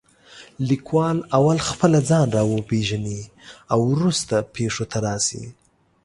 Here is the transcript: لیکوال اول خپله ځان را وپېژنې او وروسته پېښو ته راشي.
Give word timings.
لیکوال 0.69 1.17
اول 1.37 1.57
خپله 1.69 1.99
ځان 2.09 2.27
را 2.35 2.43
وپېژنې 2.47 3.19
او 3.71 3.79
وروسته 3.93 4.35
پېښو 4.55 4.83
ته 4.91 4.97
راشي. 5.05 5.43